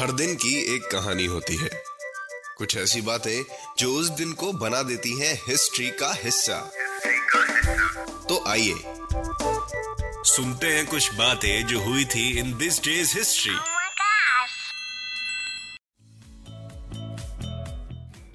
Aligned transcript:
हर 0.00 0.12
दिन 0.12 0.34
की 0.34 0.74
एक 0.76 0.82
कहानी 0.82 1.24
होती 1.24 1.56
है। 1.56 1.70
कुछ 2.58 2.76
ऐसी 2.76 3.00
बातें 3.00 3.44
जो 3.78 3.94
उस 3.94 4.08
दिन 4.08 4.32
को 4.32 4.52
बना 4.52 4.82
देती 4.82 5.20
हैं 5.20 5.42
हिस्ट्री 5.48 5.90
का 5.90 6.14
हिस्सा। 6.14 6.72
तो 8.28 8.50
आइए 8.50 8.74
सुनते 10.24 10.66
हैं 10.66 10.86
कुछ 10.86 11.14
बातें 11.14 11.66
जो 11.66 11.80
हुई 11.80 12.04
थी 12.04 12.38
इन 12.38 12.58
दिस 12.58 12.82
डेज़ 12.84 13.18
हिस्ट्री! 13.18 13.54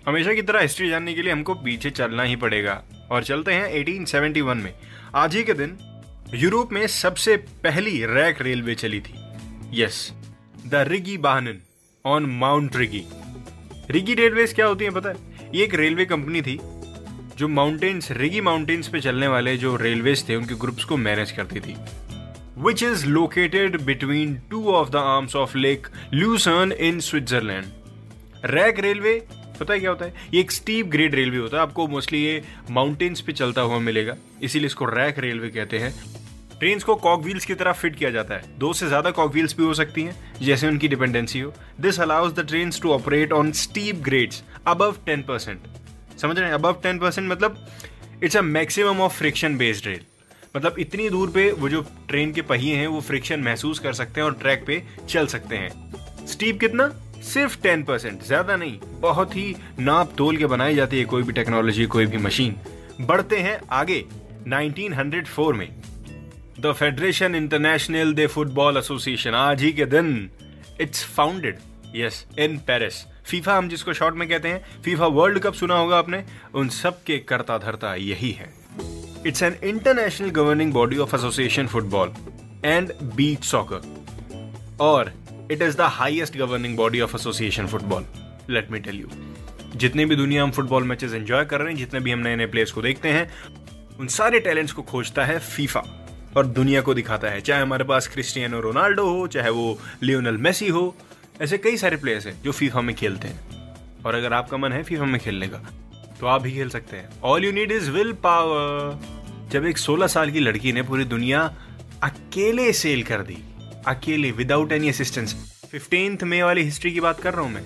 हमेशा 0.08 0.34
की 0.34 0.42
तरह 0.42 0.62
हिस्ट्री 0.62 0.90
जानने 0.90 1.14
के 1.14 1.22
लिए 1.22 1.34
हमको 1.34 1.54
पीछे 1.54 1.90
चलना 1.90 2.24
ही 2.24 2.36
पड़ेगा। 2.36 2.84
और 3.12 3.24
चलते 3.24 3.54
हैं 3.54 3.70
1871 3.74 4.56
में। 4.56 4.80
आज 5.16 5.36
ही 5.36 5.44
के 5.44 5.54
दिन 5.54 5.92
यूरोप 6.34 6.72
में 6.74 6.88
सबसे 6.88 7.36
पहली 7.38 8.06
रैक 8.06 8.42
रेलवे 8.42 8.76
चली 8.76 9.00
थी। 9.00 9.14
Yes 9.74 10.14
the 10.68 10.76
Rigi 10.76 11.18
Bahnen 11.18 11.58
on 12.06 12.26
mount 12.26 12.76
Rigi 12.76 13.04
Rigi 13.90 14.14
railways 14.14 14.54
क्या 14.54 14.66
होती 14.66 14.86
है 14.86 14.92
पता 14.92 15.10
है? 15.10 15.16
ये 15.56 15.64
एक 15.64 15.74
रेलवे 15.74 16.06
कंपनी 16.06 16.42
थी, 16.42 16.60
जो 17.38 17.48
माउंटेन्स 17.48 18.12
रिगी 18.12 18.42
माउंटेन्स 18.42 18.88
पे 18.88 19.02
चलने 19.02 19.28
वाले 19.28 19.58
जो 19.58 19.76
रेलवेज 19.76 20.30
थे, 20.30 20.36
उनके 20.36 20.56
ग्रुप्स 20.56 20.84
को 20.84 20.98
मैनेज 20.98 21.32
करती 21.32 21.60
थी। 21.60 21.76
Which 22.58 22.84
is 22.84 23.06
located 23.06 23.78
between 23.82 24.36
two 24.50 24.66
of 24.68 24.90
the 24.90 24.96
arms 24.96 25.36
of 25.36 25.58
lake 25.58 25.88
Lucerne 26.14 26.72
in 26.72 27.00
Switzerland 27.00 27.66
rack 28.46 28.80
railway 28.80 29.28
पता 29.56 29.74
है 29.74 29.80
क्या 29.80 29.90
होता 29.90 30.06
है? 30.06 30.14
ये 30.34 30.40
एक 30.42 30.52
स्टीप 30.52 30.88
ग्रेड 30.88 31.16
रेलवे 31.16 31.38
होता 31.38 31.58
है। 31.58 31.64
आपको 31.64 31.88
मोस्टली 31.88 32.24
ये 32.24 32.42
माउंटेन्स 32.72 33.22
पे 33.22 33.34
चलता 33.34 33.62
हुआ 33.62 33.80
मिलेगा। 33.82 34.16
इसीलिए 34.44 34.66
इसको 34.66 34.86
रैक 34.88 35.20
रेलवे 35.20 35.50
कहते 35.50 35.80
हैं। 35.80 35.94
ट्रेन 36.60 36.80
को 36.80 36.96
कॉक 36.96 37.24
व्हील्स 37.24 37.46
की 37.46 37.56
तरह 37.56 37.72
फिट 37.74 37.96
किया 37.96 38.10
जाता 38.10 38.36
है। 38.36 38.58
दो 38.60 38.72
से 38.74 38.88
ज़्यादा 38.88 39.12
कॉक 39.12 39.32
व्हील्स 39.32 39.56
भी 39.58 39.64
हो 39.64 39.74
सकती 39.74 40.04
हैं, 40.04 40.16
जैसे 40.42 40.68
उनकी 40.68 40.88
डिपेंडेंसी 40.88 41.40
हो। 41.40 41.54
This 41.82 42.00
allows 42.02 42.34
the 42.34 42.46
train 42.48 42.72
to 42.82 42.92
operate 42.92 43.34
on 43.34 43.52
steep 43.54 43.96
grades 44.04 44.44
above 44.68 44.96
ten 45.06 45.22
percent 45.24 45.68
समझ 46.18 46.38
रहे 46.38 46.48
हैं? 46.48 46.54
अबव 46.54 46.80
टेन 46.84 47.00
परसेंट 47.00 47.30
मतलब 47.32 47.66
it's 48.24 48.38
a 48.38 48.42
maximum 48.42 49.02
of 49.02 49.18
friction 49.18 49.58
based 49.58 49.88
rail 49.88 50.02
मतलब 50.56 50.76
इतनी 50.80 51.10
दूर 51.10 51.30
पे 51.30 51.52
वो 51.52 51.70
जो 51.70 51.82
ट्रेन 52.10 52.32
के 52.34 52.42
पहिए 52.44 52.76
हैं, 52.76 52.88
वो 52.88 53.02
फ्रिक्शन 53.02 53.40
महसूस 53.40 53.80
कर 53.80 53.94
सकते 53.94 54.22
हैं 54.22 54.26
और 54.26 54.34
ट्रैक 54.34 54.64
पे 54.68 54.82
चल 55.10 55.28
सकते 55.28 55.56
हैं। 55.56 56.28
स्टीप 56.28 56.60
कितना? 56.60 56.92
सिर्फ़ 57.26 57.62
टेन 57.62 57.84
परसेंट 57.84 58.24
ज़्यादा 58.24 58.56
नहीं, 58.56 58.80
बहुत 59.02 59.36
ही 59.36 59.56
नाप 59.80 60.14
तोल 60.18 60.38
के 60.38 60.46
बनाई 60.48 60.76
जाती 60.76 61.00
है 61.00 61.06
कोई 61.06 61.24
भी 61.24 61.34
टेक्नोलॉजी 61.34 61.86
कोई 61.88 62.06
भी 62.06 62.18
मशीन 62.18 62.56
बढ़ते 63.02 63.38
हैं 63.38 63.60
आगे 63.72 64.04
1904 64.48 65.54
में। 65.54 65.70
The 66.60 66.72
federation 66.72 67.36
international 67.36 68.14
de 68.14 68.28
football 68.28 68.78
association 68.78 69.34
आज 69.36 69.62
ही 69.62 69.72
के 69.74 69.86
दिन 69.88 70.30
it's 70.82 71.04
founded 71.16 71.58
yes 71.96 72.26
in 72.40 72.58
Paris 72.68 73.04
FIFA 73.26 73.58
हम 73.58 73.70
जिसको 73.70 73.94
शॉर्ट 73.94 74.16
में 74.16 74.28
कहते 74.30 74.50
हैं 74.50 74.82
फीफा 74.84 75.08
वर्ल्ड 75.10 75.40
कप 75.40 75.54
सुना 75.54 75.78
होगा 75.78 75.98
आपने, 75.98 76.24
उन 76.56 76.70
सब 76.70 77.04
के 77.04 77.18
करता 77.20 77.58
धरता 77.58 77.94
यही 77.96 78.32
है। 78.32 78.54
It's 79.28 79.44
an 79.44 79.56
international 79.64 80.30
governing 80.32 80.74
body 80.74 80.98
of 80.98 81.16
association 81.16 81.68
football 81.68 82.14
and 82.66 82.94
beach 83.16 83.44
soccer 83.44 84.78
और 84.82 85.14
it 85.52 85.62
is 85.62 85.78
the 85.78 85.82
highest 85.82 86.38
governing 86.38 86.78
body 86.78 87.02
of 87.02 87.16
association 87.16 87.68
football 87.68 88.06
let 88.50 88.72
me 88.72 88.80
tell 88.80 89.00
you 89.00 89.08
जितने 89.76 90.06
भी 90.06 90.16
दुनिया 90.16 90.44
हम 90.44 90.52
फुटबॉल 90.52 90.84
मैचेस 90.84 91.14
एंजॉय 91.14 91.46
कर 91.46 91.60
रहे 91.60 91.70
हैं, 91.70 91.78
जितने 91.78 92.00
भी 92.00 92.12
हम 92.12 92.20
नए 92.20 92.36
नए 92.36 92.46
प्लेयर्स 92.46 92.72
को 92.72 92.82
देखते 92.82 93.10
हैं, 93.10 93.32
उन 94.00 94.08
सारे 94.08 94.40
टैलेंट्स 94.40 94.74
को 94.74 94.82
खोजता 94.82 95.26
है 95.26 95.40
फीफा 95.40 95.84
और 96.38 96.46
दुनिया 96.46 96.82
को 96.82 96.94
दिखाता 96.94 97.28
है। 97.28 97.42
चाहे 97.42 97.62
हमारे 97.62 97.84
पास 97.84 98.08
क्रिस्टियानो 98.08 98.60
रोनाल्डो 98.60 99.08
हो, 99.10 99.28
चाहे 99.28 99.50
वो 99.50 99.80
लियोनल 100.04 100.38
मेसी 100.38 100.68
हो, 100.68 100.96
ऐसे 101.42 101.58
कई 101.58 101.78
सारे 101.78 101.98
प्लेयर्स 101.98 102.28
हैं 102.28 102.42
जो 102.44 102.52
फीफा 102.52 102.82
में 102.82 102.96
खेलते 102.96 103.28
हैं। 103.28 104.04
और 104.06 104.16
अगर 104.16 104.34
आपका 104.34 104.58
मन 104.58 104.72
है 104.72 104.84
फीफा 104.84 105.06
में 105.06 105.20
खेलने 105.22 105.48
का 105.48 105.58
तो 106.20 106.28
आप 106.28 106.42
भी 106.42 106.52
खेल 106.52 106.70
सकते 106.70 106.98
हैं। 106.98 107.10
All 107.24 107.46
you 107.46 107.52
need 107.52 107.72
is 107.72 107.90
will 107.92 108.12
power 108.24 109.50
जब 109.52 109.66
एक 109.66 109.78
16 109.78 110.08
साल 110.08 110.32
की 110.32 110.40
लड़की 110.40 110.74
ने 110.74 110.82
पूरी 110.84 111.06
दुनिया 111.06 111.42
अकेले 112.04 112.72
सेल 112.74 113.04
कर 113.04 113.22
दी 113.22 113.38
अकेले 113.88 114.32
without 114.32 114.72
any 114.72 114.90
assistance 114.90 115.34
fifteenth 115.72 116.24
May 116.24 116.42
वाली 116.44 116.64
हिस्ट्री 116.64 116.92
की 116.92 117.00
बात 117.00 117.20
कर 117.20 117.34
रहा 117.34 117.42
हूँ 117.42 117.52
मैं। 117.52 117.64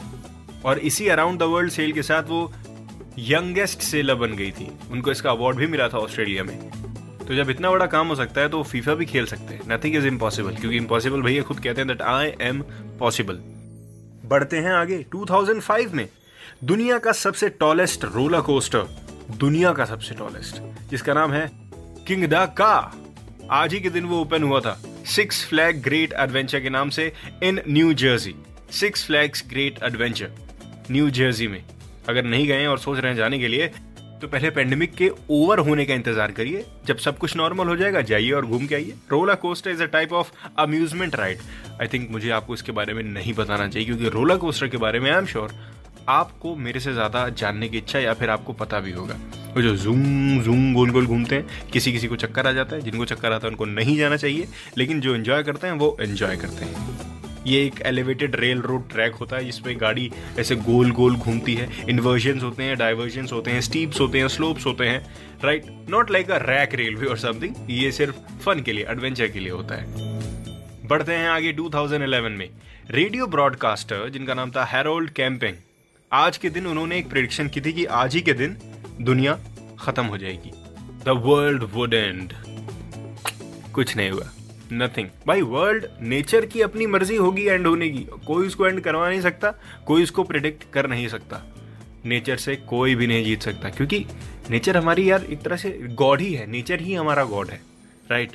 और 0.66 0.80
इसी 0.80 1.08
अराउंड 1.08 1.40
द 1.40 1.44
वर्ल्ड 1.44 1.72
सेल 1.72 1.92
के 1.92 2.04
साथ 2.04 2.24
वो 2.24 2.52
यंगेस्ट 3.20 3.82
सेलर 3.82 4.16
बन 4.16 4.34
गई 4.34 4.52
थी। 4.52 4.72
उनको 4.92 5.12
इसका 5.12 5.32
अवार्ड 5.32 5.58
भी 5.58 5.68
मिला 5.68 5.88
था 5.88 5.98
ऑस्ट्रेलिया 5.98 6.44
में। 6.44 6.58
तो 7.28 7.36
जब 7.36 7.50
इतना 7.50 7.72
बड़ा 7.72 7.86
काम 7.86 8.08
हो 8.08 8.16
सकता 8.16 8.42
है 8.42 8.50
तो 8.50 8.62
फीफा 8.64 8.94
भी 8.94 9.06
खेल 9.06 9.26
सकते 9.26 9.54
हैं। 9.54 9.62
नथिंग 9.68 9.96
इज़ 9.96 10.08
इम्पॉसिबल 10.08 10.56
क्योंकि 10.56 10.78
इम्पॉसिबल 10.78 11.22
भैया 11.22 11.44
खुद 11.44 11.60
कहते 11.60 11.82
हैं 11.82 11.88
दैट 11.88 12.02
आई 12.02 12.32
एम 12.42 12.62
पॉसिबल 13.00 13.40
बढ़ते 14.26 14.58
हैं 14.58 14.72
आगे। 14.72 15.04
2005 15.16 15.94
में 15.94 16.08
दुनिया 16.64 16.98
का 16.98 17.12
सबसे 17.12 17.50
टॉलेस्ट 17.50 18.06
रोलर 18.06 18.42
कोस्टर 18.42 18.88
दुनिया 19.38 19.74
का 19.74 19.86
सबसे 19.86 20.16
टॉलेस्ट 20.16 20.62
जिसका 20.90 21.14
नाम 21.14 21.34
है 21.34 21.50
किंग 22.08 22.24
द 22.24 22.46
का 22.58 22.74
आज 23.52 23.74
ही 23.74 23.80
के 23.80 23.90
दिन 23.90 24.06
वो 24.06 24.22
ओपन 24.22 24.44
हुआ 24.44 24.60
था। 24.60 24.80
सिक्स 25.10 25.44
फ्लैग 25.46 25.82
ग्रेट 25.84 26.14
एडवेंचर 26.14 26.60
के 26.60 26.70
नाम 26.70 26.90
से 26.90 27.12
in 27.44 27.60
New 27.68 27.94
Jersey. 27.96 28.34
Six 28.72 29.06
Flags 29.06 29.44
Great 29.50 29.80
Adventure, 29.84 30.30
New 30.92 31.10
Jersey 31.12 31.48
में। 31.48 31.64
अगर 32.10 32.24
नहीं 32.24 32.48
गए 32.48 32.66
और 32.66 32.80
सोच 32.80 33.00
रहे 33.00 33.12
हैं 33.12 33.18
जाने 33.18 33.40
के 33.40 33.48
लिए 33.48 33.68
तो 34.22 34.28
पहले 34.28 34.50
पेंडेमिक 34.50 34.94
के 34.96 35.10
ओवर 35.32 35.60
होने 35.60 35.86
का 35.86 35.94
इंतज़ार 35.94 36.32
करिए। 36.32 36.66
जब 36.86 36.98
सब 36.98 37.18
कुछ 37.18 37.36
नॉर्मल 37.38 37.68
हो 37.68 37.76
जाएगा, 37.76 38.02
जाइए 38.04 38.32
और 38.32 38.46
घूम 38.46 38.66
के 38.68 38.76
आइए। 38.76 38.94
Roller 39.12 39.36
coaster 39.38 39.72
is 39.72 39.84
a 39.84 39.86
type 39.88 40.14
of 40.14 40.32
amusement 40.60 41.16
ride 41.16 41.40
I 41.82 41.88
think 41.88 42.10
मुझे 42.12 42.30
आपको 42.32 42.54
इसके 42.54 42.72
बारे 42.72 42.94
में 42.94 43.04
नहीं 43.04 43.34
बताना 43.34 43.68
चाहिए, 43.68 43.86
क्योंकि 43.86 44.10
रोलर 44.10 44.38
कोस्टर 44.38 44.68
के 44.68 44.78
बारे 44.78 45.00
में 45.00 45.10
आई 45.12 45.18
एम 45.18 45.26
श्योर 45.26 45.54
आपको 46.10 46.56
मेरे 46.58 46.80
से 46.80 46.94
ज़्यादा 46.94 47.28
जानने 47.32 47.70
की 47.70 47.78
इच्छा 47.78 48.00
या 48.00 48.14
फिर 48.14 48.30
आपको 48.30 48.54
पता 48.56 48.80
भी 48.80 48.92
होगा। 48.92 49.20
वो 49.56 49.62
जो 49.62 49.76
जूम 49.76 50.42
जूम 50.42 50.74
गोल 50.74 50.90
गोल 50.90 51.06
घूमते 51.06 51.36
हैं, 51.36 51.48
किसी 51.74 51.92
किसी 51.92 52.08
को 52.08 52.16
चक्कर 52.16 52.48
आ 52.48 52.52
जाता 52.52 52.76
है, 52.76 52.82
जिनको 52.82 53.06
चक्कर 53.06 53.32
आता 53.32 53.48
है 53.48 53.52
उनको 53.52 53.66
नहीं 53.66 53.98
जाना 53.98 54.18
चाहिए, 54.18 54.48
लेकिन 54.78 55.02
जो 55.02 55.16
एंजॉय 55.16 55.44
करते 55.44 55.68
हैं, 55.68 55.74
वो 55.74 55.98
एंजॉय 56.02 56.36
करते 56.38 56.66
हैं। 56.66 56.98
ये 57.48 57.66
एक 57.66 57.82
एलिवेटेड 57.82 58.36
रेल 58.36 58.62
रोड 58.62 58.90
ट्रैक 58.90 59.14
होता 59.14 59.36
है 59.36 59.46
जिसमें 59.46 59.82
गाड़ी 59.82 60.12
ऐसे 60.40 60.56
गोल 60.56 60.92
गोल 60.92 61.16
घूमती 61.16 61.54
है। 61.54 61.70
इन्वर्जन्स 61.90 62.44
होते 62.44 62.64
हैं 62.64 62.78
डाइवर्जन्स 62.78 63.34
होते 63.34 63.52
हैं 63.52 63.62
स्टीप्स 63.62 64.00
होते 64.00 64.20
हैं 64.20 64.28
स्लोप्स 64.28 64.66
होते 64.66 64.86
हैं 64.86 65.00
right 65.44 65.66
not 65.90 66.12
like 66.12 66.32
a 66.32 66.38
rack 66.38 66.76
railway 66.76 67.06
और 67.06 67.18
समथिंग 67.18 67.56
ये 67.70 67.92
सिर्फ़ 67.92 68.16
फन 68.46 68.62
के 68.62 68.74
लिए 68.74 68.86
एडवेंचर 68.90 69.28
के 69.28 69.40
लिए 69.40 69.52
होता 69.52 69.76
है। 69.76 70.88
बढ़ते 70.88 71.14
हैं 71.14 71.30
आगे 71.30 71.54
2011 71.54 72.38
में। 72.38 72.50
रेडियो 72.92 73.28
ब्रॉडकास्टर 73.28 74.10
जिनका 74.10 74.34
नाम 74.34 74.52
था 74.52 74.66
हैरोल्ड 74.66 75.10
कैंपिंग 75.10 75.56
आज 76.12 76.38
के 76.38 76.50
दिन 76.50 76.68
उन्होंने 76.68 76.98
एक 76.98 77.10
प्रिडिक्शन 77.10 77.48
की 77.48 77.62
थी 77.62 77.74
कि 77.74 77.86
आज 77.86 78.16
ही 78.16 78.22
के 78.22 78.34
दिन 78.34 78.58
दुनिया 79.02 79.40
खत्म 79.80 80.06
हो 80.06 80.18
जाएगी। 80.18 80.52
द 81.06 81.22
वर्ल्ड 81.26 81.64
वुड 81.64 81.94
एंड 81.94 82.34
कुछ 83.74 83.98
नहीं 83.98 84.10
हुआ। 84.12 84.30
नथिंग 84.74 85.08
भाई 85.28 85.42
वर्ल्ड 85.42 85.86
नेचर 86.02 86.46
की 86.46 86.62
अपनी 86.62 86.86
मर्ज़ी 86.86 87.16
होगी 87.16 87.46
एंड 87.46 87.68
होने 87.68 87.90
की। 87.90 88.00
कोई 88.28 88.48
उसको 88.48 88.68
एंड 88.68 88.82
करवा 88.82 89.10
नहीं 89.10 89.22
सकता, 89.22 89.54
कोई 89.86 90.04
उसको 90.04 90.24
प्रिडिक्ट 90.24 90.64
कर 90.74 90.90
नहीं 90.90 91.08
सकता। 91.08 91.56
नेचर 92.06 92.38
से 92.38 92.56
कोई 92.56 92.96
भी 92.96 93.08
नहीं 93.08 93.24
जीत 93.26 93.42
सकता। 93.42 93.70
क्योंकि 93.70 94.06
नेचर 94.50 94.78
हमारी 94.78 95.12
यार 95.12 95.24
एक 95.24 95.42
तरह 95.42 95.56
से 95.56 95.70
गॉड 95.82 96.22
ही 96.22 96.34
है। 96.34 96.48
नेचर 96.48 96.80
ही 96.80 96.94
हमारा 96.94 97.24
गॉड 97.24 97.50
है। 97.50 97.62
राइट 98.12 98.32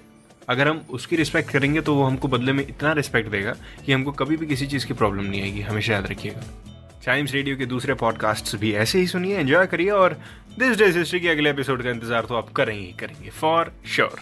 अगर 0.49 0.69
हम 0.69 0.87
उसकी 0.91 1.17
रिस्पेक्ट 1.17 1.51
करेंगे 1.51 1.81
तो 1.81 1.95
वो 1.95 2.05
हमको 2.05 2.29
बदले 2.29 2.53
में 2.53 2.67
इतना 2.69 2.93
रिस्पेक्ट 2.93 3.31
देगा 3.31 3.55
कि 3.87 3.93
हमको 3.93 4.13
कभी 4.13 4.37
भी 4.37 4.47
किसी 4.47 4.67
चीज़ 4.67 4.87
की 4.87 4.95
प्रॉब्लम 4.95 5.25
नहीं 5.25 5.43
आएगी। 5.43 5.61
हमेशा 5.61 5.93
याद 5.93 6.07
रखिएगा। 6.07 6.64
चाइम्स 7.05 7.33
रेडियो 7.33 7.57
के 7.57 7.67
दूसरे 7.67 7.95
पॉडकास्ट 7.95 8.55
भी 8.57 8.73
ऐसे 8.75 8.99
ही 8.99 9.07
सुनिए 9.07 9.39
एंजॉय 9.39 9.67
करिए 9.67 9.91
और 9.93 10.13
दिस 10.59 10.77
डेज़ 10.79 10.99
हिस्ट्री 10.99 11.21
के 11.21 11.29
अगले 11.29 11.51
एपिसोड 11.51 11.83
का 11.83 11.91
इंतज़ार 11.91 12.25
तो 12.25 12.35
आप 12.35 12.53
करेंगे 12.53 12.87
ही 12.87 12.93
करेंगे 12.93 13.31
फॉर 13.31 13.73
श्योर 13.87 14.21